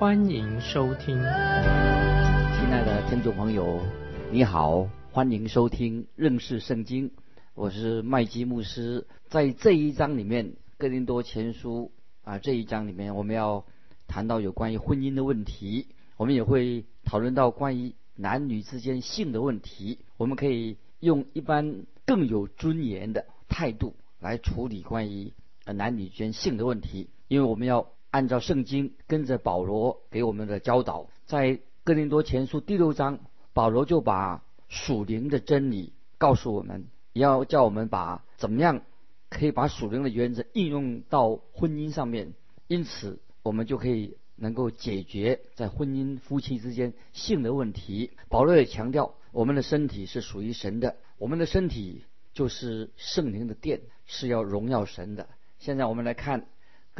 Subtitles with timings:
[0.00, 1.08] 欢迎收听。
[1.08, 1.24] 亲
[2.72, 3.84] 爱的听众朋友，
[4.32, 7.10] 你好，欢迎收听认识圣经，
[7.52, 9.06] 我是麦基牧师。
[9.28, 11.92] 在这一章里面，《哥林多前书》
[12.30, 13.66] 啊这一章里面，我们要
[14.06, 21.84] 谈到有关于婚姻的问题，我们也会讨论到关于男女之间性的问题，我们可以用一般。
[22.06, 25.32] 更有尊严的态度来处理关于
[25.66, 33.20] 男女间性的问题，因为我们要按照圣经跟着保罗给我们的教导，在哥林多前书第六章，
[33.52, 38.82] 保罗就把属灵的真理告诉我们，也要叫我们把怎么样
[39.28, 42.34] 可以把属灵的原则应用到婚姻上面，
[42.66, 48.10] 因此我们就可以能够解决在婚姻夫妻之间性的问题。
[48.28, 50.96] 保罗也强调，我们的身体是属于神的。
[51.18, 55.28] 我们的身体就是圣灵的殿，是要荣耀神的。
[55.58, 56.40] 现在我们来看《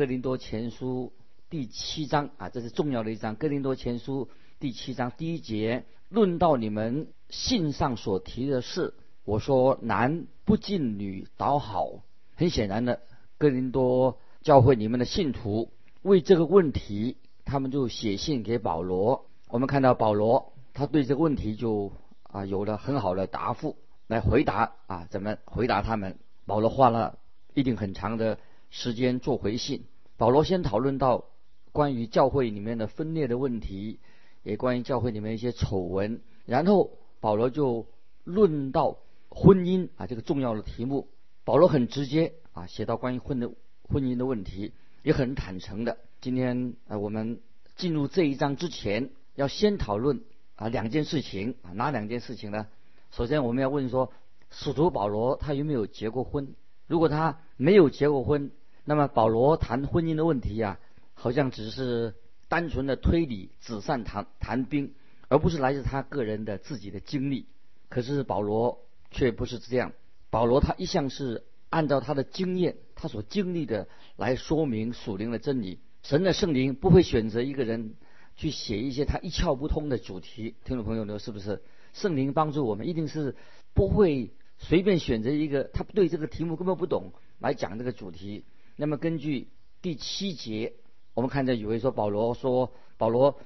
[0.01, 1.13] 哥林多前书》
[1.51, 3.35] 第七章啊，这是重要的一章。
[3.39, 8.95] 《哥林多前书》第七章第一节论到你们信上所提的事，
[9.27, 12.03] 我说男不敬女倒好。
[12.35, 13.03] 很显然的，
[13.37, 19.27] 哥林多教会你们的信徒为这个问题，他们就写信给保罗。
[19.49, 23.77] 我们看到保罗他对这个问题就啊有了很好的答复。
[24.07, 26.17] 来回答啊，怎么回答他们？
[26.47, 27.19] 保罗花了
[27.53, 28.39] 一定很长的
[28.71, 29.85] 时间做回信。
[30.21, 31.25] 保罗先讨论到
[31.73, 34.01] 关于教会里面的分裂的问题，
[34.43, 36.21] 也关于教会里面一些丑闻。
[36.45, 36.91] 然后
[37.21, 37.87] 保罗就
[38.25, 38.99] 论到
[39.31, 41.09] 婚姻啊这个重要的题目。
[41.43, 43.51] 保罗很直接啊，写到关于婚的
[43.89, 45.97] 婚姻的问题，也很坦诚的。
[46.21, 47.41] 今天啊，我们
[47.77, 50.21] 进入这一章之前，要先讨论
[50.55, 52.67] 啊两件事情啊，哪两件事情呢？
[53.11, 54.13] 首先，我们要问说，
[54.51, 56.55] 使徒保罗他有没有结过婚？
[56.87, 58.51] 如果他没有结过婚，
[58.85, 60.79] 那么保罗谈婚姻的问题啊，
[61.15, 62.15] 好像只是
[62.49, 64.95] 单纯的推理、纸上谈谈兵，
[65.29, 67.47] 而不是来自他个人的自己的经历。
[67.89, 68.81] 可是保罗
[69.11, 69.93] 却不是这样，
[70.31, 75.79] 保罗他一向是按照他的经验，他所经历的来说明属灵的真理。
[76.03, 77.95] 神的圣灵不会选择一个人
[78.35, 80.55] 去写一些他一窍不通的主题。
[80.65, 81.63] 听众朋友，你说是不是？
[81.93, 83.35] 圣灵帮助我们，一定是
[83.75, 88.45] 不会随便选择一个他对这个题目根本不懂来讲这个主题。
[88.81, 89.49] 那么根据
[89.83, 90.73] 第七节，
[91.13, 93.39] 我们看着以为说保罗说保罗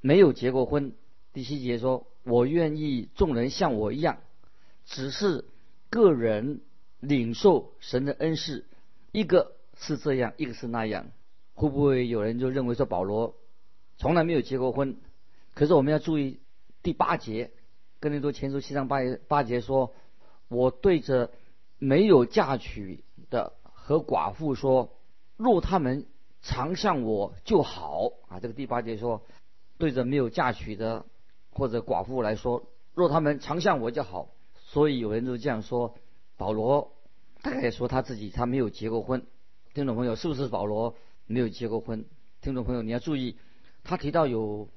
[0.00, 0.94] 没有结过婚。
[1.32, 4.18] 第七节说：“我愿意众人像我一样，
[4.84, 5.44] 只是
[5.90, 6.62] 个人
[6.98, 8.66] 领受神的恩赐，
[9.12, 11.06] 一个是这样，一个是那样。”
[11.54, 13.36] 会不会有人就认为说保罗
[13.96, 14.96] 从来没有结过婚？
[15.54, 16.40] 可是我们要注意
[16.82, 17.52] 第八节。
[18.00, 18.98] 跟林多前书七章八
[19.28, 19.94] 八节说
[20.48, 21.30] ：“我对着
[21.78, 23.52] 没有嫁娶的
[23.82, 24.90] 和寡妇说，
[25.36, 26.06] 若他们
[26.42, 29.22] 常向我就好啊。”这个第八节说，
[29.78, 31.06] 对着没有嫁娶的
[31.50, 34.28] 或者寡妇来说，若他们常向我就好。
[34.54, 35.94] 所以有人就这样说，
[36.36, 36.92] 保罗
[37.42, 39.26] 大概说他自己他没有结过婚。
[39.74, 40.94] 听众朋友，是不是保罗
[41.26, 42.04] 没有结过婚？
[42.40, 43.36] 听众朋友，你要注意，
[43.82, 44.68] 他提到有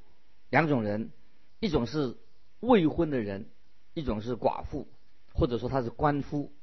[0.50, 1.12] 两种人，
[1.60, 2.18] 一种是。
[2.66, 3.50] 未婚的人，
[3.94, 4.88] 一种是寡妇，
[5.34, 6.54] 或者说他是官夫，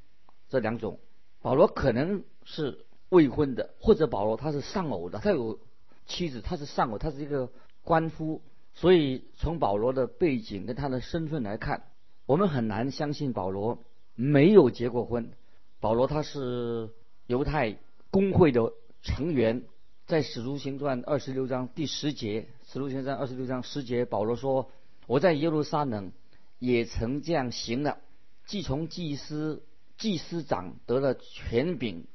[0.49, 0.99] 这两种。
[1.43, 5.59] 保罗可能是未婚的，或者保罗他是丧偶的，他有
[6.07, 7.51] 妻子，他是丧偶，他是一个
[7.83, 8.43] 官夫。
[8.73, 11.85] 所以从保罗的背景跟他的身份来看，
[12.27, 13.83] 我们很难相信保罗
[14.15, 15.33] 没有结过婚。
[15.81, 16.91] 保罗他是
[17.27, 17.79] 犹太
[18.11, 18.73] 公会的
[19.03, 19.65] 成员，
[20.07, 24.71] 在使徒行传二十六章第十节，使徒行传二十六章十节，保罗说。
[25.07, 26.13] 我在耶路撒冷
[26.61, 27.99] 也曾这样行了，
[28.47, 29.65] 既从祭司、
[30.01, 32.07] 祭司长得了权柄，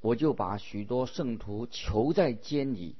[0.00, 2.94] 我就把许多圣徒囚在监里，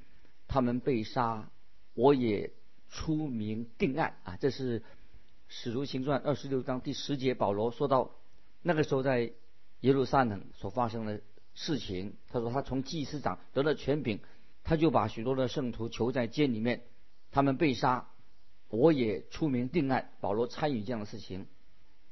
[0.49, 1.49] 他们被杀，
[1.95, 2.53] 我也
[2.91, 4.37] 出名定案啊！
[4.41, 4.83] 这是
[5.47, 8.11] 使徒行传二十六章第十节，保罗说到
[8.63, 9.33] 那个时候在
[9.81, 11.21] 耶路撒冷所发生的
[11.55, 12.15] 事情。
[12.29, 14.19] 他说他从祭司长得了权柄，
[14.65, 16.83] 他就把许多的圣徒囚在监里面，
[17.31, 18.09] 他们被杀。
[18.69, 21.47] 我也出名定案，保罗参与这样的事情。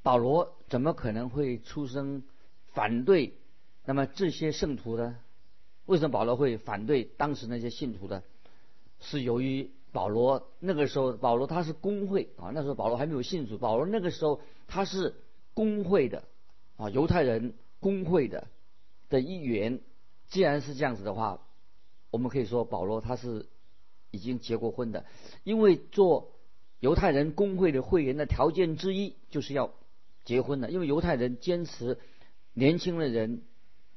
[0.02, 2.22] 保罗怎么可能会出声
[2.72, 3.34] 反对？
[3.84, 5.18] 那么这些圣徒呢？
[5.86, 8.22] 为什么保罗会反对当时那些信徒呢？
[9.00, 15.14] 是由于保罗那个时候，保罗他是工会啊，那时候保罗还没有信主，保罗那个时候他是
[15.54, 16.24] 工会的
[16.76, 18.46] 啊，犹太人工会的
[19.08, 19.80] 的一员。
[20.28, 21.40] 既然是这样子的话，
[22.12, 23.48] 我们可以说保罗他是
[24.12, 25.04] 已经结过婚的，
[25.42, 26.30] 因为做
[26.78, 29.72] 犹太人工会的会员的条件之一就是要
[30.24, 31.98] 结婚的，因为犹太人坚持
[32.52, 33.42] 年轻的人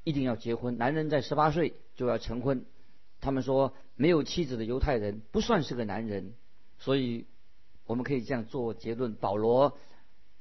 [0.04, 2.66] 一定要结婚，男人在十八岁就要成婚。
[3.20, 6.34] 他们说没有妻子的犹太人不算是个男人，
[6.78, 7.26] 所以
[7.86, 9.78] 我们可以这样做结论：保罗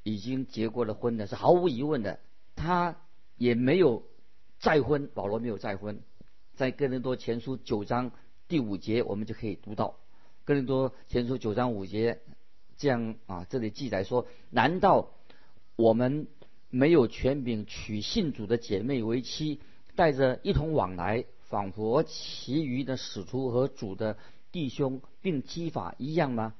[0.03, 2.19] 已经结过了婚的，是毫无疑问的。
[2.57, 2.97] 他
[3.37, 4.05] 也没有
[4.59, 6.01] 再婚，保罗没有再婚。
[6.55, 8.13] 在哥林多前书九章
[8.49, 9.97] 第五节，我们就可以读到
[10.45, 12.21] 哥林多前书九章五节
[12.77, 15.13] 这样啊，这里记载说：难道
[15.83, 16.29] 我们
[16.71, 19.59] 没有权柄娶信主的姐妹为妻，
[19.97, 21.25] 带着一同往来？
[21.49, 24.17] 仿佛其余的使徒和主的
[24.53, 26.55] 弟兄并激法一样吗？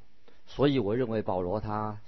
[0.47, 2.01] 所以我认为保罗他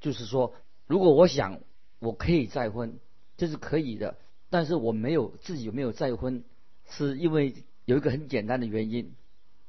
[0.00, 0.54] 就是说，
[0.86, 1.58] 如果我想
[1.98, 3.00] 我可以再婚，
[3.36, 4.16] 这是可以的。
[4.48, 6.44] 但是我没有自己没有再婚，
[6.88, 7.56] 是因为
[7.86, 9.16] 有一个很简单的原因，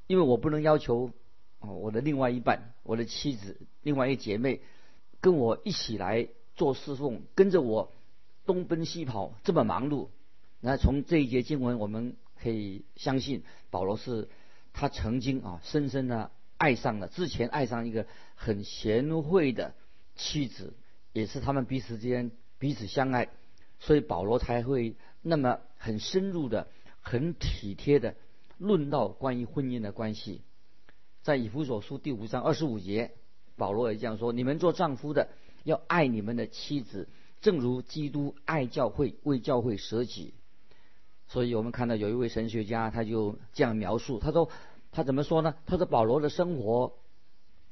[0.05, 1.09] 因为我不能要求
[1.59, 4.61] 我的另外一半，我的妻子，另外一姐妹
[5.19, 7.91] 跟我一起来做侍奉，跟着我
[8.45, 10.09] 东奔西跑这么忙碌。
[10.59, 12.15] 那从这一节经文我们。
[12.35, 14.27] 可以相信保罗是，
[14.73, 18.05] 他曾经啊深深的爱上了之前爱上一个
[18.35, 19.73] 很贤惠的
[20.17, 20.73] 妻子，
[21.13, 23.29] 也是他们彼此之间彼此相爱，
[23.79, 26.67] 所以保罗才会那么很深入的、
[26.99, 28.15] 很体贴的
[28.57, 30.41] 论到关于婚姻的关系。
[31.21, 33.11] 在以弗所书第五章二十五节，
[33.55, 35.29] 保罗也这样说：你们做丈夫的
[35.63, 37.07] 要爱你们的妻子，
[37.41, 40.33] 正如基督爱教会，为教会舍己。
[41.27, 44.49] 所以我们看到有一位神学家，他就这样描述，他说
[44.91, 45.55] 他怎么说呢？
[45.65, 46.93] 他说保罗的生活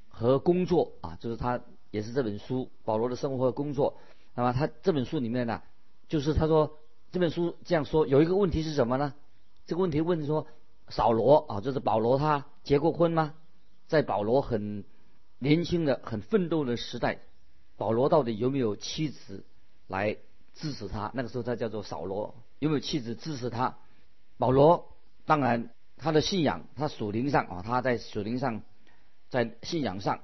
[0.09, 1.61] 和工作啊，就是他
[1.91, 3.99] 也是这本书保罗的生活和工作。
[4.33, 5.61] 那么他这本书里面呢，
[6.07, 6.79] 就是他说
[7.11, 9.13] 这本书这样说，有一个问题是什么呢？
[9.65, 10.47] 这个问题问说，
[10.87, 13.35] 扫罗啊，就是保罗他结过婚吗？
[13.87, 14.85] 在保罗很
[15.37, 17.19] 年轻的、很奋斗的时代，
[17.81, 19.43] 保罗到底有没有妻子
[19.87, 20.15] 来
[20.53, 21.09] 支持他？
[21.15, 22.35] 那个时候他叫做扫罗。
[22.59, 23.75] 有没有妻子支持他？
[24.37, 24.93] 保罗
[25.25, 28.61] 当然，他的信仰，他属灵上啊，他在属灵上，
[29.29, 30.19] 在信仰上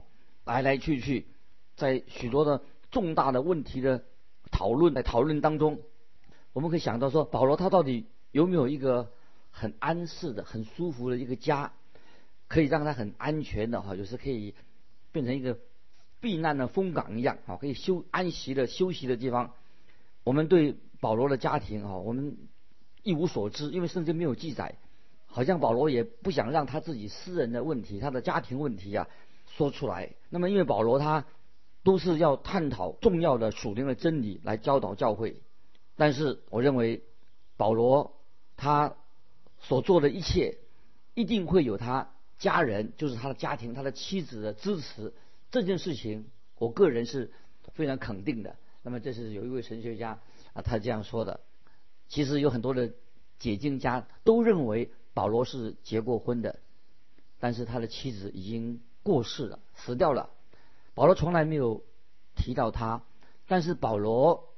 [0.46, 1.26] 来来去去，
[1.76, 2.62] 在许多的
[2.92, 4.04] 重大的问题的
[4.52, 5.82] 讨论在讨论当中，
[6.54, 9.12] 我们可以想到说，保罗他到底有没有一个
[9.50, 11.74] 很安适的、很舒服的一个家，
[12.48, 14.54] 可以让他很安全的哈，就是可以
[15.12, 15.58] 变成一个
[16.20, 19.54] 避难的风港一样啊，可以休安息的休息的地方。
[20.24, 20.76] 我们对。
[21.00, 22.40] 保罗的家庭啊，我们
[23.04, 24.80] 一无所知，因为圣经没有记载。
[25.28, 29.08] 好像保罗也不想让他自己私人的问题、他的家庭问题啊
[29.46, 30.16] 说出来。
[30.32, 31.26] 那么，因为保罗他
[31.84, 35.44] 都是要探讨重要的属灵的真理来教导教会。
[35.96, 37.04] 但是，我认为
[37.58, 38.20] 保罗
[38.56, 38.96] 他
[39.60, 40.58] 所做的一切
[41.14, 42.10] 一定会有他
[42.40, 45.14] 家人，就是他的家庭、他的妻子的支持。
[45.62, 46.26] 这件事情，
[46.58, 47.32] 我个人是
[47.74, 48.56] 非常肯定的。
[48.84, 50.20] 那么，这是有一位神学家。
[50.54, 51.42] 啊，他这样说的。
[52.08, 52.94] 其实有很多的
[53.38, 56.60] 解经家都认为保罗是结过婚的，
[57.40, 60.32] 但是他的妻子已经过世了，死掉了。
[60.96, 61.84] 保罗从来没有
[62.36, 63.04] 提到他，
[63.48, 64.50] 但是保罗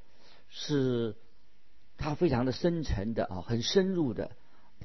[0.47, 1.15] 是
[1.97, 4.31] 他非常的深沉的啊，很深入的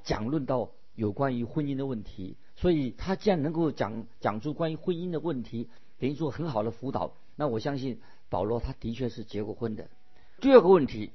[0.02, 2.36] 讲论到有关于婚姻的问题。
[2.56, 5.68] 所以他既然能够讲讲出关于婚姻的问题，
[5.98, 9.88] 给你做很好的辅导，那我相信保罗他的确是结过婚的。
[10.40, 11.10] 第二个问题，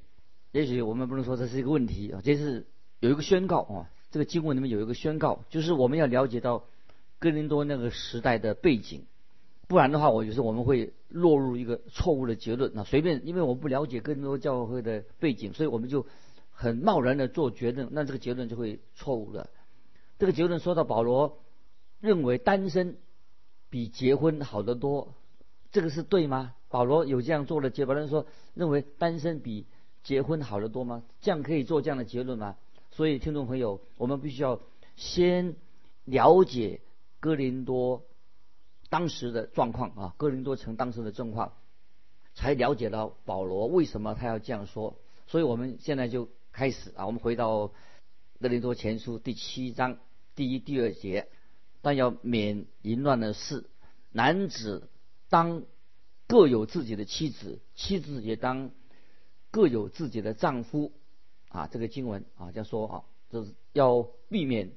[0.51, 2.65] 也许我们不能说这是一个问题啊，这是
[2.99, 3.89] 有一个宣告啊。
[4.11, 6.63] 这个经文里面有一个宣告，就是我们要了解到
[7.19, 9.05] 哥林多那个时代的背景，
[9.67, 12.83] 不然的话，我就是我们会落入一个错误的结论那。
[12.83, 16.07] 随便，因为我们不了解哥林多教会的背景，所以我们就
[16.51, 19.51] 很贸然的做决定，那这个结论就会错误了。
[20.17, 21.37] 这个结论说到保罗
[21.99, 22.97] 认为单身
[23.69, 25.13] 比结婚好得多，
[25.71, 26.55] 这个是对吗？
[26.69, 29.65] 保罗有这样做的结论，说认为单身比
[30.03, 31.03] 结婚好得多吗？
[31.21, 32.55] 这样可以做这样的结论吗？
[32.91, 34.59] 所以听众朋友，我们必须要
[34.95, 35.55] 先
[36.05, 36.81] 了解
[37.19, 38.03] 哥林多
[38.89, 41.53] 当时的状况啊，哥林多城当时的状况，
[42.33, 44.95] 才了解到保罗为什么他要这样说。
[45.27, 47.71] 所以我们现在就开始啊，我们回到
[48.39, 49.99] 哥林多前书第七章
[50.35, 51.27] 第一、第二节，
[51.81, 53.69] 但要免淫乱的事，
[54.11, 54.89] 男子
[55.29, 55.63] 当。
[56.31, 58.69] 各有自己的妻子，妻子也当
[59.49, 60.91] 各有自己的丈夫
[61.47, 61.65] 啊。
[61.65, 64.73] 这个经文啊，这样说啊，就是要避免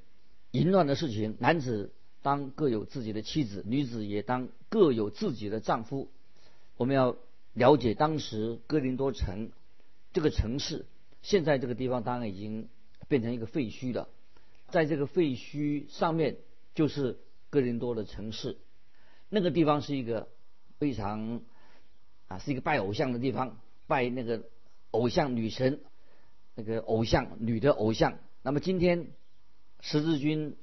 [0.53, 1.37] 淫乱的事情。
[1.41, 1.93] 男子
[2.23, 6.09] 当各有自己的妻子，女子也当各有自己的丈夫。
[6.79, 7.19] 我们要
[7.53, 9.51] 了解当时哥林多城
[10.15, 10.87] 这个城市，
[11.21, 12.71] 现在这个地方当然已经
[13.09, 14.09] 变成一个废墟了。
[14.71, 16.39] 在这个废墟上面
[16.75, 17.19] 就是
[17.51, 18.59] 哥林多的城市，
[19.29, 20.29] 那个地方是一个
[20.79, 21.43] 非常
[22.29, 24.45] 啊，是一个拜偶像的地方，拜那个
[24.91, 25.81] 偶像女神，
[26.55, 28.19] 那个偶像女的偶像。
[28.43, 29.09] 那么今天
[29.81, 30.57] 十字军。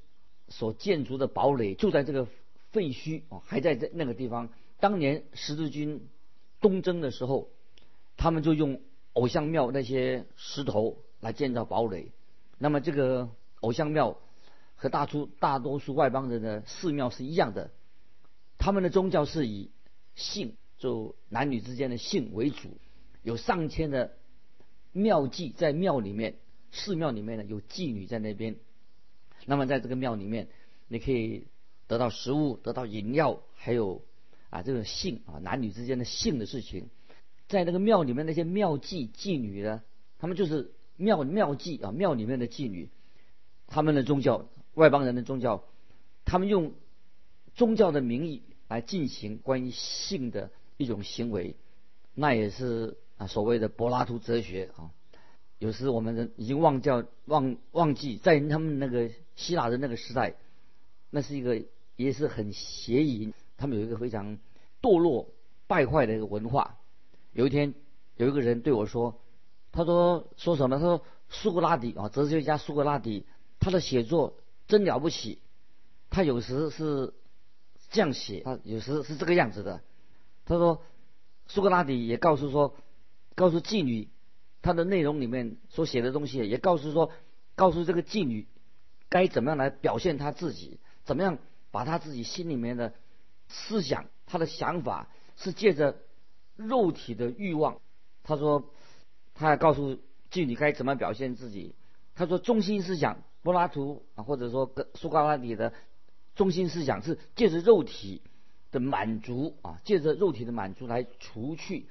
[0.51, 2.25] 所建筑的堡垒就在这个
[2.71, 4.49] 废墟哦，还在这那个地方。
[4.79, 6.09] 当年十字军
[6.59, 7.51] 东征的时候，
[8.17, 8.81] 他们就用
[9.13, 12.11] 偶像庙那些石头来建造堡垒。
[12.57, 14.17] 那么这个偶像庙
[14.79, 17.69] 和大出大多数外邦人的寺庙是一样的，
[18.57, 19.71] 他们的宗教是以
[20.15, 22.69] 性就男女之间的性为主，
[23.21, 24.13] 有上千的
[24.93, 26.37] 庙妓在庙里面，
[26.71, 28.55] 寺庙里面呢有妓女在那边。
[29.45, 30.47] 那么在这个庙里面，
[30.87, 31.47] 你可以
[31.87, 34.01] 得到食物，得到饮料，还有
[34.49, 36.89] 啊这个性啊男女之间的性的事情。
[37.49, 39.83] 在那个庙里面，那些庙妓妓女呢，
[40.19, 42.89] 他们就是庙庙妓啊庙里面的妓女，
[43.67, 45.63] 他们的宗教外邦人的宗教，
[46.25, 46.73] 他们用
[47.53, 51.55] 宗教的名义来进行关于性的一种行为，
[52.13, 54.91] 那也是啊所谓的柏拉图哲学啊。
[55.57, 60.35] 有时我们人已经忘掉忘忘记，在他们那个希腊的那个时代，
[61.09, 61.61] 那是一个
[61.97, 64.37] 也是很邪淫，他们有一个非常
[64.81, 65.27] 堕落
[65.67, 66.77] 败坏的一个文化。
[67.33, 67.73] 有一天
[68.15, 69.19] 有一个人对我说，
[69.73, 70.77] 他说说什么？
[70.77, 73.25] 他说苏格拉底啊，哲学家苏格拉底，
[73.59, 74.37] 他的写作
[74.69, 75.41] 真了不起。
[76.09, 77.13] 他有时是
[77.89, 79.81] 这样写，他有时是这个样子的。
[80.45, 80.81] 他说
[81.47, 82.73] 苏格拉底也告诉说，
[83.35, 84.07] 告诉妓女。
[84.61, 87.13] 他的内容里面所写的东西，也告诉说，
[87.55, 88.45] 告诉这个妓女
[89.07, 91.37] 该怎么样来表现她自己，怎么样
[91.71, 92.93] 把她自己心里面的
[93.47, 95.07] 思想、她的想法，
[95.37, 95.99] 是借着
[96.57, 97.79] 肉体的欲望。
[98.21, 98.69] 他说，
[99.33, 99.97] 他还告诉
[100.29, 101.73] 妓女该怎么表现自己。
[102.13, 105.73] 他说，中心思想，柏拉图啊，或者说苏格拉底的
[106.35, 108.21] 中心思想是借着肉体
[108.71, 111.85] 的满足啊，借着肉体的满足来除去、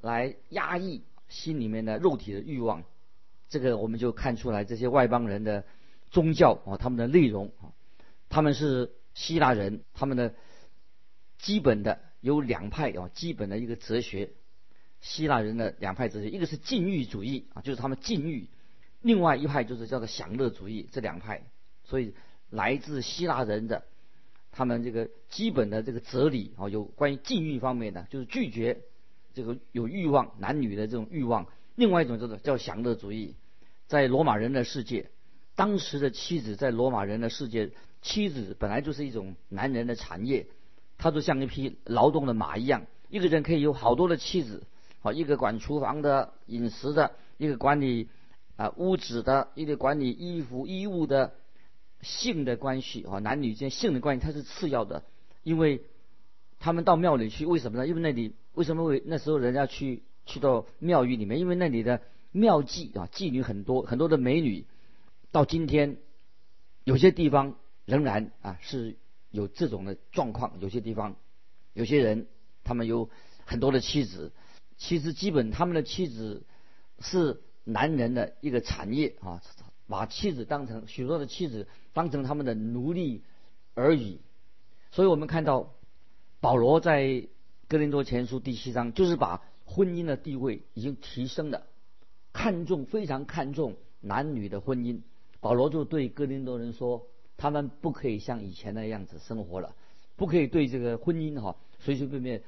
[0.00, 1.02] 来压抑。
[1.28, 2.84] 心里面的肉体的欲望，
[3.48, 5.64] 这个我们就看出来这些外邦人的
[6.08, 7.74] 宗教啊，他们的内容啊，
[8.28, 10.36] 他们是希腊人，他们的
[11.38, 14.30] 基本的有两派啊，基本的一个哲学，
[15.00, 18.46] 希腊人的两派哲学，一个是禁欲主义啊，就是他们禁欲；
[19.06, 21.44] 另外一派就是叫做享乐主义，这两派。
[21.84, 22.12] 所以
[22.50, 23.84] 来自希腊人的
[24.50, 28.80] 他们这个基本的这个哲理啊，有关于禁欲方面的，就是拒绝。
[29.32, 31.46] 这个有欲望，男女的这种欲望。
[31.76, 33.36] 另外一种叫做叫享乐主义，
[33.86, 35.08] 在罗马人的世界，
[35.54, 37.70] 当时的妻子在罗马人的世界，
[38.02, 40.48] 妻子本来就是一种男人的产业，
[40.98, 42.86] 他就像一匹劳动的马一样。
[43.08, 44.64] 一个人可以有好多的妻子，
[44.98, 48.08] 好一个管厨房的、饮食的，一个管理
[48.56, 51.34] 啊屋子的，一个管理衣服衣物的，
[52.00, 55.04] 性的关系啊，男女间性的关系它是次要的，
[55.42, 55.84] 因为
[56.58, 57.86] 他们到庙里去，为什么呢？
[57.86, 58.34] 因为那里。
[58.56, 61.38] 为什么会那时候人家去去到庙宇里面？
[61.38, 62.00] 因为那里的
[62.32, 64.64] 庙妓啊，妓女很多，很多的美女。
[65.30, 65.98] 到今天，
[66.82, 68.96] 有些地方仍然啊是
[69.30, 70.58] 有这种的状况。
[70.60, 71.16] 有些地方，
[71.74, 72.28] 有些人
[72.64, 73.10] 他们有
[73.44, 74.32] 很多的妻子，
[74.78, 76.46] 其实基本他们的妻子
[77.00, 79.42] 是男人的一个产业啊，
[79.86, 83.22] 把妻子当成许多的妻子当成他们的奴隶
[83.74, 84.20] 而已。
[84.90, 85.74] 所以我们看到
[86.40, 87.28] 保罗在。
[87.68, 91.66] 哥林多前书第七章就是把婚姻的地位已经提升了，
[92.32, 95.00] 看重非常看重男女的婚姻。
[95.40, 99.74] 保罗就对哥林多人说，他们不可以像以前那样子生活了，
[100.14, 102.44] 不可以对这个婚姻哈随随便便。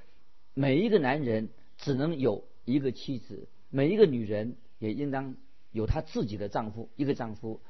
[0.55, 5.37] 每一个男人只能有一个妻子，每一个女人也应当
[5.71, 7.61] 有她自己的丈夫，一个丈夫。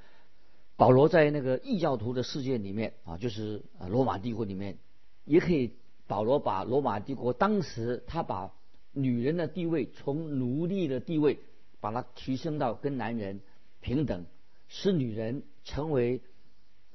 [0.76, 4.78] 保罗在那个异教徒的世界里面啊，就是啊罗马帝国里面，
[5.24, 5.72] 也可以。
[6.06, 8.54] 保罗把罗马帝国当时他把
[8.92, 11.38] 女人的地位从奴隶的地位
[11.80, 13.42] 把它提升到跟男人
[13.82, 14.24] 平等，
[14.68, 16.22] 使女人成为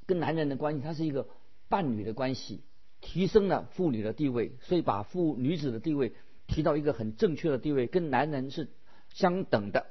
[0.08, 1.28] 跟男人的关系，它是一个
[1.70, 2.62] 伴侣的关系，
[3.02, 6.14] 提升了妇女的地位，所以把妇女子的地位
[6.48, 8.68] 提到一个很正确的地位，跟男人是
[9.10, 9.86] 相等的。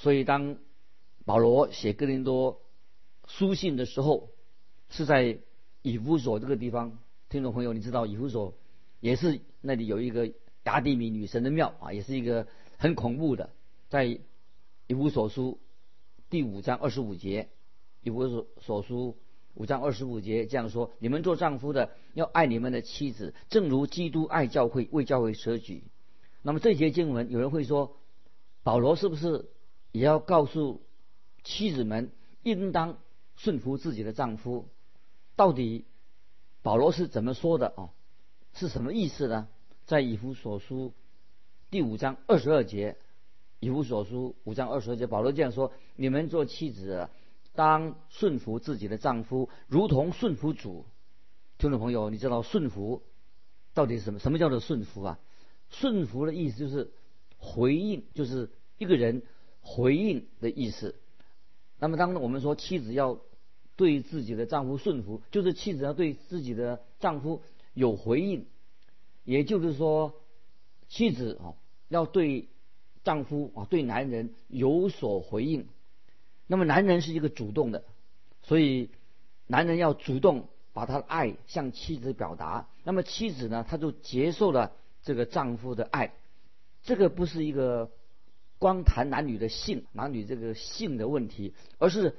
[0.00, 0.56] 所以当
[1.26, 2.62] 保罗写哥林多
[3.26, 4.30] 书信的时候，
[4.88, 5.38] 是在
[5.82, 6.98] 以弗所这个地方。
[7.28, 8.54] 听众朋友，你知道以弗所
[8.98, 10.32] 也是那里有一个
[10.64, 12.46] 雅典米女神的庙啊，也是一个
[12.78, 13.50] 很恐怖的。
[13.90, 14.18] 在
[14.86, 15.60] 以弗所书
[16.30, 17.50] 第五章二十五节，
[18.02, 19.18] 以弗所所书
[19.52, 25.84] 五章二十五节这样说：你们做丈夫的要爱你们的妻子，正如基督爱教会，为教会舍己。
[26.40, 27.98] 那么这节经文，有人会说，
[28.62, 29.50] 保罗是不是
[29.92, 30.82] 也要告诉
[31.42, 32.98] 妻子们应当
[33.36, 34.68] 顺服自己的丈夫？
[35.36, 35.84] 到底
[36.62, 37.90] 保罗是怎么说的啊？
[38.54, 39.48] 是什么意思呢？
[39.86, 40.92] 在以弗所书
[41.70, 42.96] 第五章二十二节，
[43.58, 47.08] 以弗所书五章二十二节，保罗这样说：你们做妻子。
[47.52, 50.86] 当顺服自己的丈夫，如同顺服主。
[51.58, 53.02] 听众朋友，你知道顺服
[53.74, 54.20] 到底什么？
[54.20, 55.18] 什么叫做顺服啊？
[55.68, 56.92] 顺服的意思就是
[57.38, 59.24] 回应，就是一个人
[59.60, 60.94] 回应的意思。
[61.78, 63.20] 那么，当我们说妻子要
[63.76, 68.46] 对自己的丈夫顺服，就是妻子要对自己的丈夫有回应，
[69.24, 70.14] 也就是说，
[70.88, 71.54] 妻子啊
[71.88, 72.48] 要对
[73.02, 75.66] 丈夫啊对男人有所回应。
[76.46, 77.84] 那么男人是一个主动的，
[78.42, 78.90] 所以
[79.46, 82.68] 男人要主动把他的爱向妻子表达。
[82.84, 86.12] 那么妻子呢，她就接受了这个丈夫的爱。
[86.82, 87.90] 这个不是一个
[88.60, 92.16] 光谈男女的性，男女这个性的问题，而是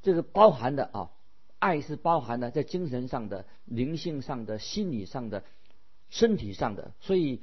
[0.00, 1.10] 这个包含的啊，
[1.58, 5.44] 爱是包含的在精神上的、灵性上的、心理上的、
[6.08, 6.92] 身体上的。
[7.00, 7.42] 所以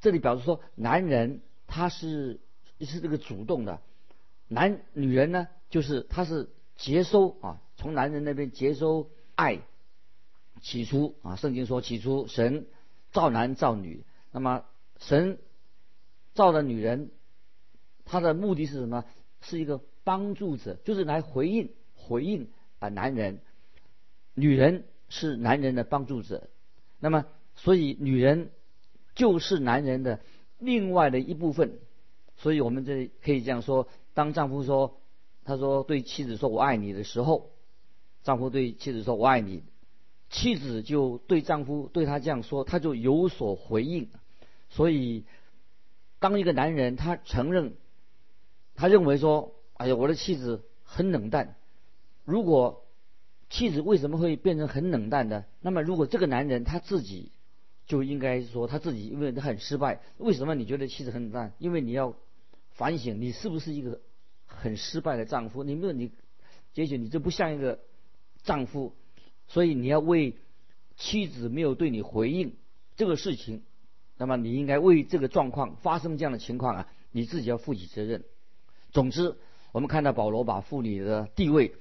[0.00, 2.40] 这里表示说，男人他是
[2.80, 3.80] 是这个主动的。
[4.48, 9.60] 男女人呢，就是他是接收啊，从男人那边接收爱。
[10.60, 12.66] 起初啊，圣经说起初神
[13.10, 14.64] 造男造女，那么
[14.98, 15.38] 神
[16.34, 17.10] 造的女人，
[18.04, 19.04] 她的目的是什么？
[19.40, 22.48] 是一个帮助者，就是来回应回应
[22.78, 23.40] 啊男人。
[24.34, 26.48] 女人是男人的帮助者，
[27.00, 28.50] 那么所以女人
[29.14, 30.20] 就是男人的
[30.58, 31.78] 另外的一部分。
[32.36, 33.88] 所以我们这可以这样说。
[34.14, 35.00] 当丈夫说，
[35.44, 37.50] 他说对妻子说“我爱你”的时候，
[38.22, 39.62] 丈夫对妻子说“我爱你”，
[40.30, 44.08] 妻子就对丈夫对他这样说，他就有所回应。
[44.70, 45.24] 所以，
[46.22, 47.74] 当一个男人他承认，
[48.74, 51.56] 他认为说：“哎呀，我的妻子很冷淡。”
[52.24, 52.86] 如果
[53.50, 55.44] 妻子为什么会变成很冷淡的？
[55.60, 57.32] 那么，如果这个男人他自己
[57.86, 61.52] 就应该说他自己因为他很失败，为什么你觉得妻子很冷淡？
[61.58, 62.16] 因为你要。
[62.74, 64.00] 反省你是不是一个
[64.46, 65.62] 很失败的丈夫？
[65.62, 66.10] 你没有你，
[66.72, 67.80] 也许你这不像一个
[68.44, 68.94] 丈夫，
[69.46, 70.38] 所以你要为
[70.96, 72.56] 妻子没有对你回应
[72.96, 73.62] 这个事情，
[74.22, 78.22] 那么你应该为这个状况发生这样的情况啊，你自己要负起责任。
[78.92, 79.34] 总之，
[79.72, 81.74] 我们看到保罗把妇女的地位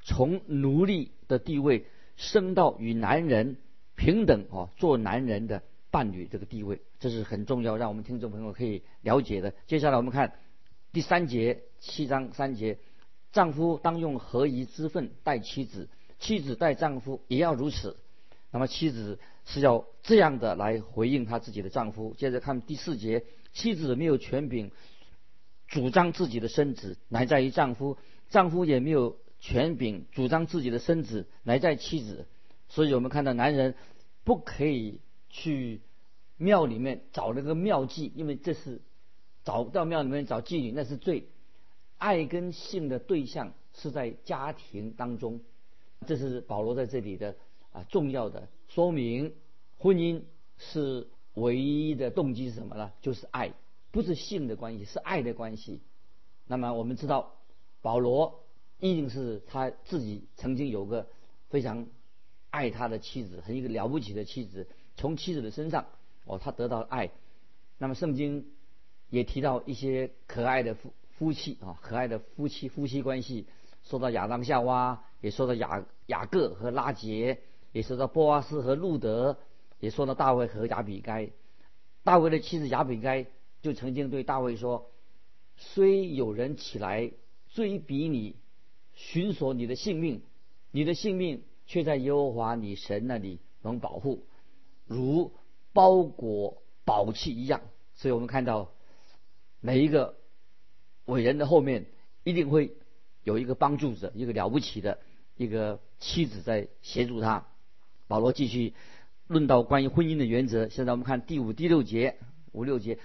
[0.00, 1.84] 从奴隶的地位
[2.16, 3.58] 升到与男人
[3.94, 5.62] 平等啊，做男人的。
[5.90, 9.52] 伴侣这个地位，这是很重要，让我们听众朋友可以了解的。
[9.66, 10.32] 接下来我们看
[10.90, 12.78] 第三节七章三节，
[13.30, 17.98] 丈夫当用合宜之分待妻子，妻子待丈夫也要如此。
[18.52, 22.14] 那么妻子是要这样的来回应她自己的丈夫。
[22.16, 24.70] 接着看第四节，妻子没有权柄
[25.66, 27.96] 主张自己的身子，乃在于丈夫；
[28.30, 32.28] 丈夫也没有权柄主张自己的身子，乃在妻子。
[32.68, 33.74] 所以我们看到男人
[34.22, 35.00] 不可以。
[35.34, 35.80] 去
[36.36, 38.82] 庙里面找那个庙妓，因为这是
[39.44, 41.26] 找到庙里面找妓女，那是罪。
[41.96, 45.40] 爱跟性的对象是在家庭当中，
[46.06, 47.34] 这是保罗在这里的
[47.72, 49.34] 啊重要的说明。
[49.78, 50.22] 婚姻
[50.58, 52.92] 是唯一的动机是什么呢？
[53.00, 53.52] 就是爱，
[53.90, 55.80] 不是性的关系，是爱的关系。
[56.46, 57.34] 那么我们知道，
[57.80, 58.44] 保罗
[58.78, 61.08] 一定是他自己曾经有个
[61.48, 61.88] 非常
[62.50, 64.68] 爱他的妻子，很一个了不起的妻子。
[64.96, 65.86] 从妻子的身上，
[66.26, 67.10] 哦，他得到爱。
[67.78, 68.52] 那么圣经
[69.10, 73.46] 也提到一些可爱的夫夫妻啊，可爱的夫妻夫妻关系。
[73.82, 77.40] 说到亚当夏娃，也说到雅雅各和拉杰，
[77.72, 79.38] 也说到波阿斯和路德，
[79.80, 81.30] 也说到大卫和亚比该。
[82.04, 83.26] 大卫的妻子亚比该
[83.62, 84.90] 就曾经对大卫说
[85.56, 87.10] ：“虽有人起来
[87.52, 88.36] 追逼你，
[88.94, 90.22] 寻索你的性命，
[90.70, 94.24] 你的性命却在耶和华你神那里能保护。”
[94.86, 95.32] 如
[95.72, 97.62] 包裹宝器一样，
[97.94, 98.72] 所以我们看到
[99.60, 100.16] 每一个
[101.06, 101.86] 伟人的后面
[102.24, 102.76] 一定会
[103.22, 104.98] 有一个帮助者，一个了不起的
[105.36, 107.46] 一个妻子在协助他。
[108.12, 108.74] 保罗继续
[109.26, 110.68] 论到关于婚姻的原则。
[110.68, 112.16] 现在我们看第五、第六节、
[112.52, 112.98] 五六节：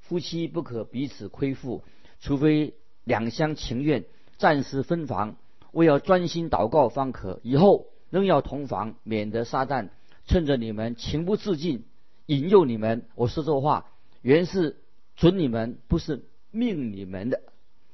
[0.00, 1.84] 夫妻不可彼此亏负，
[2.18, 4.04] 除非两厢情愿，
[4.36, 5.36] 暂时分房，
[5.70, 7.38] 为要专心祷告方可。
[7.44, 9.90] 以后仍要同房，免得撒旦。
[10.26, 11.84] 趁着你们情不自禁，
[12.26, 13.86] 引诱你们，我说这话
[14.22, 14.76] 原是
[15.14, 17.42] 准你们，不是命你们的。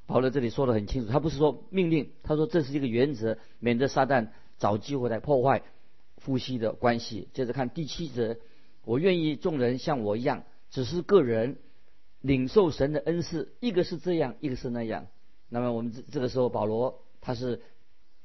[0.07, 5.63] 保罗这里说的很清楚，他不是说命令，他说这是一个原则，免得撒旦找机会来破坏
[6.25, 7.29] 夫妻的关系。
[7.33, 8.37] 接着看第七则，
[8.85, 11.59] 我愿意众人像我一样，只是个人
[12.21, 15.07] 领受神的恩赐，一个是这样，一个是那样。
[15.49, 17.61] 那么我们这这个时候，保罗他是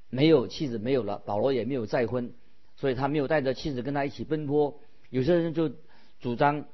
[0.10, 2.34] 没有妻子没有了，保罗也没有再婚，
[2.76, 4.80] 所以他没有带着妻子跟他一起奔波。
[5.12, 5.72] 有些人就
[6.20, 6.66] 主张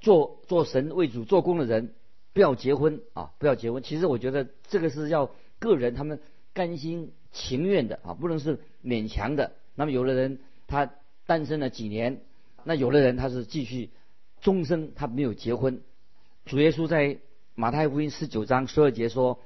[0.00, 1.94] 做做神为主做工的人。
[2.34, 3.30] 不要结婚啊！
[3.38, 3.80] 不要结婚。
[3.84, 6.18] 其实我觉得这个是要个人他们
[6.52, 9.52] 甘心情愿的啊，不能是勉强的。
[9.76, 10.90] 那么有的人他
[11.26, 12.20] 单身了几年，
[12.64, 13.90] 那有的人他是继续
[14.40, 15.80] 终身他没有结婚。
[16.44, 17.18] 主耶稣在
[17.54, 19.40] 马太福音十九章十二节说：“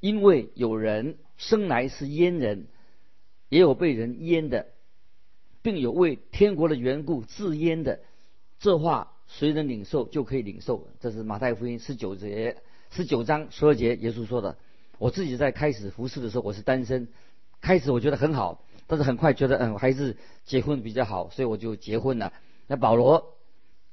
[0.00, 2.66] 因为有人生来是阉人，
[3.48, 4.66] 也有被人阉的，
[5.62, 8.00] 并有为天国的缘故自阉的。”
[8.60, 9.12] 这话。
[9.28, 12.58] 谁能领受就可以领受，这是马太福音十九节、
[12.92, 14.56] 十九章十二节耶稣说的。
[14.98, 17.08] 我自己在开始服侍的时候，我是单身，
[17.60, 22.32] 开始我觉得很好，但是很快觉得嗯还是结婚比较好，所以我就结婚了。
[22.66, 23.36] 那保罗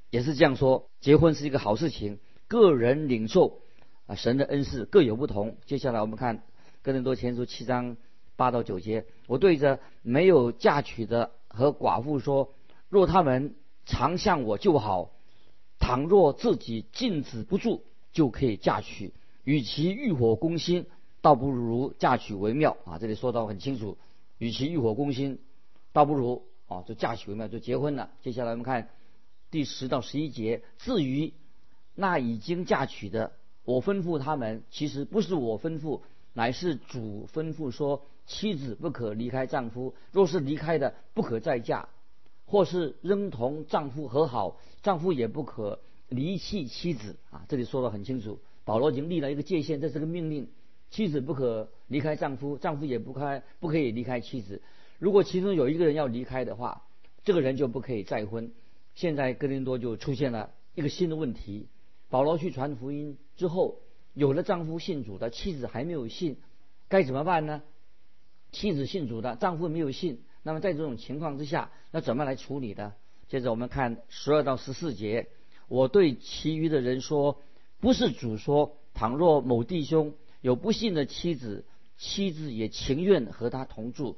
[0.09, 3.59] 也是这样说，结婚是一个好事情，个人领受
[4.07, 5.57] 啊神的恩赐各有不同。
[5.65, 6.43] 接下来我们看
[6.81, 7.97] 哥林多前书七章
[8.35, 12.53] 八到九节，我对着没有嫁娶的和寡妇说，
[12.89, 15.11] 若他们常向我就好。
[15.79, 17.81] 倘若自己禁止不住，
[18.13, 19.13] 就可以嫁娶。
[19.43, 20.85] 与其欲火攻心，
[21.19, 22.99] 倒不如嫁娶为妙啊！
[22.99, 23.97] 这里说到很清楚，
[24.37, 25.39] 与其欲火攻心，
[25.91, 28.11] 倒不如啊就嫁娶为妙，就结婚了。
[28.21, 28.89] 接下来我们看
[29.51, 30.63] 第十到十一节。
[30.77, 31.33] 至于
[31.95, 36.01] 那已经嫁娶的，我吩咐他们，其实不是我吩咐，
[36.33, 41.89] 乃是主吩咐说：妻子不可离开丈夫，若是离开的，不可再嫁。
[42.45, 47.45] 或是仍同丈夫和好，丈夫也不可离弃妻子啊！
[47.47, 50.49] 这里说的很清楚，保罗已经立了一个界限，这是个命令，
[50.93, 54.61] 妻子不可离开丈夫，丈夫也不开不可以离开妻子。
[54.99, 56.83] 如果其中有一个人要离开的话，
[57.23, 58.51] 这个人就不可以再婚。
[58.93, 61.67] 现在哥林多就出现了一个新的问题：
[62.11, 63.79] 保罗去传福音之后，
[64.13, 66.37] 有了丈夫信主的妻子还没有信，
[66.89, 67.63] 该怎么办呢？
[68.51, 70.21] 妻子信主的，丈夫没有信。
[70.43, 72.93] 那么在这种情况之下，那怎么来处理呢？
[73.29, 75.27] 接着我们看十二到十四节，
[75.67, 77.41] 我对其余的人说：
[77.79, 81.65] 不是主说，倘若某弟兄有不幸的妻子，
[81.97, 84.17] 妻子也情愿和他同住，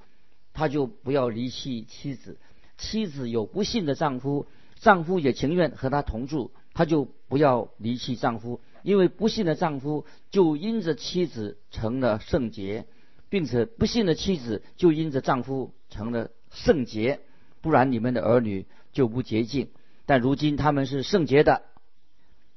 [0.51, 2.33] 他就不要离弃妻子；
[2.77, 4.47] 妻子有不幸的丈夫，
[4.81, 12.85] 丈夫也情愿和他同住，他就不要离弃丈夫，因为不幸的丈夫就因着妻子成了圣洁。
[13.27, 17.19] 并且不幸的妻子就因着丈夫成了圣洁，
[17.59, 19.69] 不然你们的儿女就不洁净。
[20.05, 21.63] 但如今他们是圣洁的。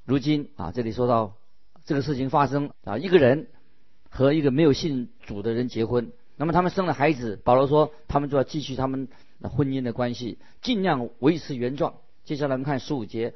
[0.04, 1.34] 如今啊，这里说到
[1.84, 3.48] 这个事情发生啊，一个人
[4.08, 9.08] 和一个没有信主的人结婚，那么他们生了孩子，保罗说他们就要继续他们
[9.42, 11.94] 婚姻的关系，尽量维持原状。
[12.24, 13.34] 接下来我们看十五节：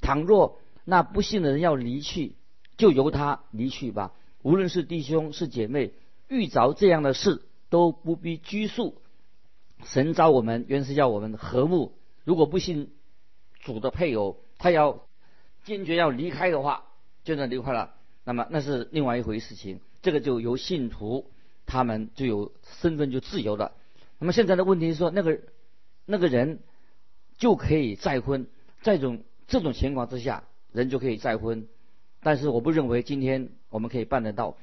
[0.00, 2.34] 倘若那不幸的人要离去，
[2.76, 4.12] 就由他离去吧。
[4.42, 5.92] 无论是弟兄是姐妹。
[6.26, 8.96] 遇着这样的事都不必拘束。
[9.84, 11.92] 神召我们原是要我们和睦。
[12.24, 12.92] 如果不信
[13.60, 15.04] 主的配偶，他要
[15.64, 16.84] 坚决要离开的话，
[17.24, 17.94] 就能离开了。
[18.24, 19.80] 那么那是另外一回事情。
[20.04, 21.28] 这个就由信徒
[21.66, 23.72] 他们就有身份就自由了。
[24.20, 25.40] 那么现在的问题是说，那个
[26.06, 26.60] 那个人
[27.36, 28.46] 就可以再婚。
[28.82, 31.66] 这种这种情况之下，人就可以再婚。
[32.22, 34.56] 但是我不认为今天我们可以办得到，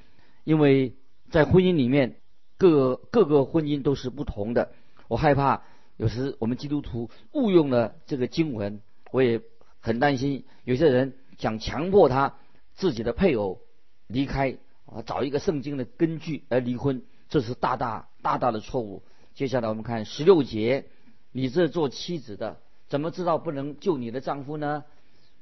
[0.46, 0.94] 因为。
[1.30, 2.18] 在婚姻里面，
[2.58, 4.74] 各各个婚姻都是不同的。
[5.08, 5.64] 我害怕
[5.96, 9.40] 有时我们基督徒误用了这个经文，我也
[9.80, 12.36] 很担心有些人想强迫他
[12.76, 13.62] 自己的配偶
[14.08, 14.58] 离开
[14.94, 19.04] 啊，找一个圣经的根据而离婚，这是大大大大的错误。
[19.34, 20.86] 接下来我们看十六节，
[21.32, 24.84] 你这做妻子的怎么知道不能救你的丈夫呢？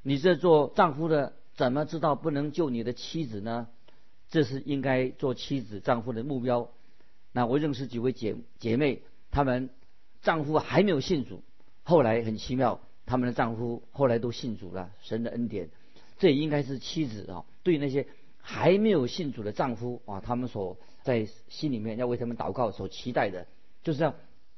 [0.03, 3.67] 你这做丈夫的怎么知道不能救你的妻子呢？
[4.29, 6.69] 这是应该做妻子、丈夫的目标。
[7.31, 9.71] 那我认识几位姐姐妹，她们
[10.21, 11.41] 丈夫还没有信主，
[11.83, 14.91] 后来很奇妙，他们的丈夫后来都信主了。
[15.01, 15.69] 神的恩典，
[16.19, 18.07] 这也应该是妻子啊，对那些
[18.51, 23.45] 还没有信主的丈夫啊，他们所在心里面要为他们祷告、所期待的，
[23.83, 24.15] 就是要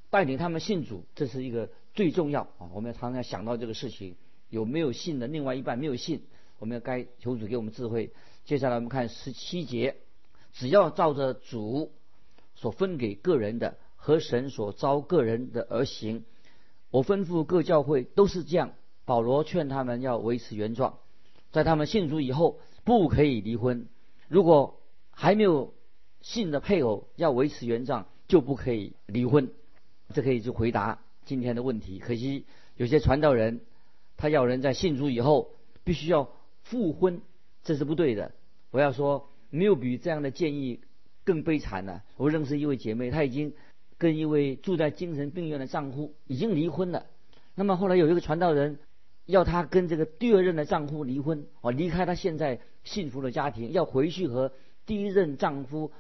[0.09, 2.71] 带领他们信主，这是一个最重要啊。
[2.73, 4.15] 我们要常常想到这个事情，
[4.49, 6.23] 有没有信的另外一半没有信，
[6.57, 8.13] 我们要该求主给我们智慧。
[8.45, 9.97] 接下来我们看十七节，
[10.53, 11.91] 只要照着主
[12.55, 16.23] 所分给个人的和神所招个人的而行。
[16.91, 18.71] 我吩咐各教会都是这样。
[19.03, 20.99] 保罗劝他们要维持原状，
[21.51, 23.87] 在他们信主以后不可以离婚。
[24.27, 24.79] 如果
[25.11, 25.73] 还没有
[26.21, 29.49] 信的配偶要维持原状，就不可以离婚。
[30.13, 31.99] 这可以就回答今天的问题。
[31.99, 33.61] 可惜有些传道人，
[34.17, 35.51] 他要人在信主以后
[35.83, 36.29] 必须要
[36.63, 37.21] 复婚，
[37.63, 38.31] 这是不对的。
[38.71, 40.79] 我要说，没有比这样的建议
[41.23, 42.01] 更悲惨的。
[42.17, 43.53] 我认识一位姐妹，她已经
[43.97, 47.05] 跟一位住在精神病院的丈夫已经离婚了。
[47.55, 48.79] 那么后来有一个传道人。
[49.31, 54.51] 要她跟这个第二任的丈夫离婚，哦，离开她现在幸福的家庭，要回去和
[54.85, 55.91] 第一任丈夫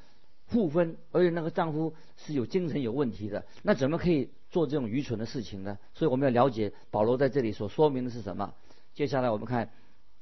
[0.47, 5.79] 互婚，而且那个丈夫是有精神有问题的，那怎么可以做这种愚蠢的事情呢？
[5.93, 8.53] 所以我们要了解保罗在这里所说明的是什么。
[8.93, 9.71] 接下来我们看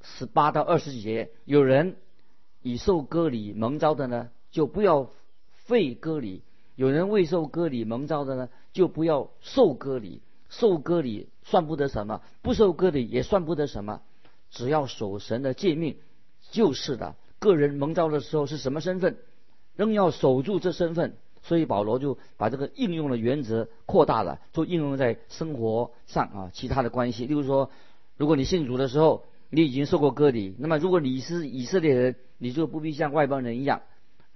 [0.01, 1.95] 十八到二十节，有人
[2.61, 5.11] 已受割礼蒙召的呢，就不要
[5.65, 6.41] 废割礼；
[6.75, 10.21] 有人未受割礼蒙召的呢，就不要受割礼。
[10.49, 14.01] 受割礼算不得什么，不受割礼也算不得什么，
[14.51, 15.97] 只要守神的诫命
[16.51, 17.15] 就是的。
[17.39, 19.17] 个人蒙召的时候是什么身份，
[19.75, 21.15] 仍要守住这身份。
[21.41, 27.25] 所以保罗就把这个应用的原则扩大了，就应用在生活上啊，其他的关系。
[27.25, 27.71] 例如说，
[28.17, 33.81] 如果你信主的时候你已经受过割礼，那么如果你是以色列人，你就不必像外邦人一样。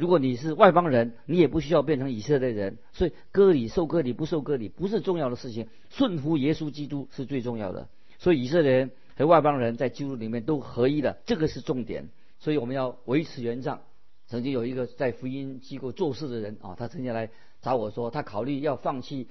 [0.04, 2.78] 如果你是外邦人，你也不需要变成以色列人。
[2.92, 7.88] 所以割礼、受割礼、不受割礼不是重要的事情，顺服耶稣基督是最重要的。
[8.20, 12.10] 所以以色列人和外邦人在基督里面都合一的，这个是重点。
[12.38, 13.80] 所以我们要维持原状。
[14.28, 17.30] 曾经有一个在福音机构做事的人啊，他曾经来
[17.62, 19.30] 找我说，他考虑要放弃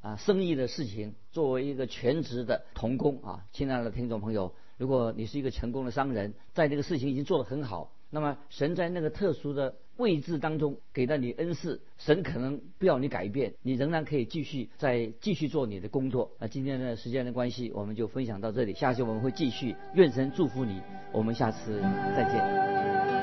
[0.00, 3.44] 啊生意的事情，作为一个全职的童工啊。
[3.52, 9.76] 亲爱的听众朋友，如果你是一个成功的商人，在这个事情已经做得很好，那么神在那个特殊的。
[9.96, 16.30] 位置当中给到你恩赐，神可能不要你改变，你仍然可以继续再继续做你的工作。
[16.38, 19.74] 那今天的时间的关系，我们就分享到这里，下期我们会继续。
[19.94, 20.80] 愿神祝福你，
[21.12, 21.80] 我们下次
[22.14, 23.15] 再见。